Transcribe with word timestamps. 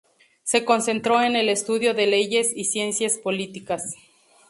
Se 0.41 0.65
concentró 0.65 1.21
en 1.21 1.35
el 1.35 1.47
estudio 1.47 1.93
de 1.93 2.07
Leyes 2.07 2.51
y 2.55 2.63
Ciencias 2.65 3.19
Políticas. 3.19 3.93